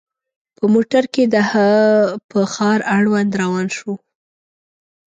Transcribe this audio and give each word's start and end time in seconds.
په 0.57 0.63
موټر 0.73 1.03
کې 1.13 1.23
د 1.33 1.35
هه 1.51 1.69
چه 2.31 2.41
ښار 2.53 2.79
اړوند 2.95 3.31
روان 3.41 3.67
شوو. 3.75 3.93